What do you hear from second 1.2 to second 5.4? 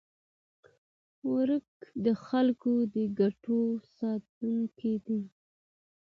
واک د خلکو د ګټو ساتونکی دی.